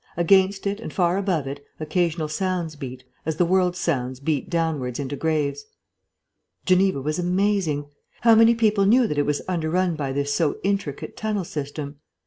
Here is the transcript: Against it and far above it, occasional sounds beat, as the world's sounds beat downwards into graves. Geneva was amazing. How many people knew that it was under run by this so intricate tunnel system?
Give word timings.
Against 0.17 0.65
it 0.65 0.79
and 0.79 0.91
far 0.91 1.15
above 1.17 1.45
it, 1.45 1.63
occasional 1.79 2.27
sounds 2.27 2.75
beat, 2.75 3.03
as 3.23 3.35
the 3.35 3.45
world's 3.45 3.77
sounds 3.77 4.19
beat 4.19 4.49
downwards 4.49 4.97
into 4.97 5.15
graves. 5.15 5.65
Geneva 6.65 6.99
was 6.99 7.19
amazing. 7.19 7.85
How 8.21 8.33
many 8.33 8.55
people 8.55 8.87
knew 8.87 9.05
that 9.05 9.19
it 9.19 9.27
was 9.27 9.43
under 9.47 9.69
run 9.69 9.95
by 9.95 10.11
this 10.11 10.33
so 10.33 10.57
intricate 10.63 11.15
tunnel 11.15 11.43
system? 11.45 11.97